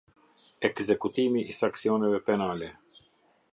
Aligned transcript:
Ekzekutimi 0.69 1.45
i 1.53 1.55
sanksioneve 1.59 2.23
penale. 2.31 2.73